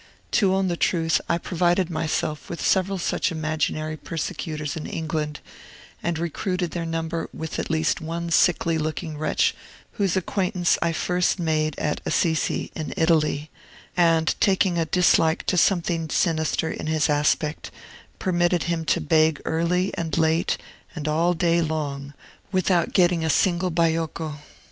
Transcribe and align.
To 0.31 0.55
own 0.55 0.67
the 0.67 0.75
truth, 0.75 1.21
I 1.29 1.37
provided 1.37 1.91
myself 1.91 2.49
with 2.49 2.59
several 2.65 2.97
such 2.97 3.31
imaginary 3.31 3.95
persecutors 3.97 4.75
in 4.75 4.87
England, 4.87 5.41
and 6.01 6.17
recruited 6.17 6.71
their 6.71 6.87
number 6.87 7.29
with 7.31 7.59
at 7.59 7.69
least 7.69 8.01
one 8.01 8.31
sickly 8.31 8.79
looking 8.79 9.15
wretch 9.15 9.53
whose 9.91 10.17
acquaintance 10.17 10.75
I 10.81 10.91
first 10.91 11.37
made 11.37 11.77
at 11.77 12.01
Assisi, 12.03 12.71
in 12.75 12.95
Italy, 12.97 13.51
and, 13.95 14.33
taking 14.39 14.79
a 14.79 14.85
dislike 14.85 15.45
to 15.45 15.55
something 15.55 16.09
sinister 16.09 16.71
in 16.71 16.87
his 16.87 17.07
aspect, 17.07 17.69
permitted 18.17 18.63
him 18.63 18.85
to 18.85 19.01
beg 19.01 19.39
early 19.45 19.93
and 19.93 20.17
late, 20.17 20.57
and 20.95 21.07
all 21.07 21.35
day 21.35 21.61
long, 21.61 22.15
without 22.51 22.93
getting 22.93 23.23
a 23.23 23.29
single 23.29 23.69
baiocco. 23.69 24.39